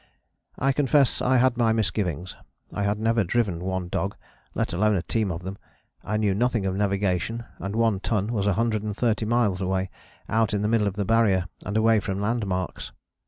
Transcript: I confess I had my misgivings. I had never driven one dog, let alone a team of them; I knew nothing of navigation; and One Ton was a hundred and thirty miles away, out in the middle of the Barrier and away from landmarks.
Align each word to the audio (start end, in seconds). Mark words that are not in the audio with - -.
I 0.57 0.71
confess 0.71 1.21
I 1.21 1.37
had 1.37 1.57
my 1.57 1.73
misgivings. 1.73 2.35
I 2.73 2.81
had 2.81 2.97
never 2.97 3.23
driven 3.23 3.63
one 3.63 3.87
dog, 3.87 4.15
let 4.55 4.73
alone 4.73 4.95
a 4.95 5.03
team 5.03 5.31
of 5.31 5.43
them; 5.43 5.59
I 6.03 6.17
knew 6.17 6.33
nothing 6.33 6.65
of 6.65 6.75
navigation; 6.75 7.45
and 7.59 7.75
One 7.75 7.99
Ton 7.99 8.33
was 8.33 8.47
a 8.47 8.53
hundred 8.53 8.81
and 8.81 8.97
thirty 8.97 9.25
miles 9.25 9.61
away, 9.61 9.91
out 10.27 10.55
in 10.55 10.63
the 10.63 10.67
middle 10.67 10.87
of 10.87 10.95
the 10.95 11.05
Barrier 11.05 11.45
and 11.63 11.77
away 11.77 11.99
from 11.99 12.19
landmarks. 12.19 12.91